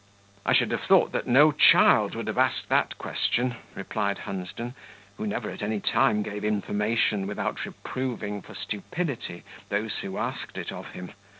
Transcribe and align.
"I 0.47 0.53
should 0.53 0.71
have 0.71 0.81
thought 0.81 1.27
no 1.27 1.51
child 1.51 2.15
would 2.15 2.25
have 2.25 2.39
asked 2.39 2.69
that 2.69 2.97
question," 2.97 3.53
replied 3.75 4.17
Hunsden, 4.17 4.73
who 5.17 5.27
never 5.27 5.51
at 5.51 5.61
any 5.61 5.79
time 5.79 6.23
gave 6.23 6.43
information 6.43 7.27
without 7.27 7.63
reproving 7.65 8.41
for 8.41 8.55
stupidity 8.55 9.43
those 9.69 9.99
who 9.99 10.17
asked 10.17 10.57
it 10.57 10.71
of 10.71 10.93
him. 10.93 11.11